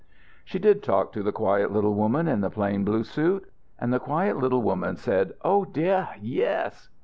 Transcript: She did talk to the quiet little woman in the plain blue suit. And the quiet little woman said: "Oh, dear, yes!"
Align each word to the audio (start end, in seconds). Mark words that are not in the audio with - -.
She 0.43 0.57
did 0.57 0.81
talk 0.81 1.11
to 1.11 1.21
the 1.21 1.31
quiet 1.31 1.71
little 1.71 1.93
woman 1.93 2.27
in 2.27 2.41
the 2.41 2.49
plain 2.49 2.83
blue 2.83 3.03
suit. 3.03 3.47
And 3.77 3.93
the 3.93 3.99
quiet 3.99 4.35
little 4.35 4.63
woman 4.63 4.95
said: 4.97 5.33
"Oh, 5.43 5.63
dear, 5.63 6.09
yes!" 6.19 6.89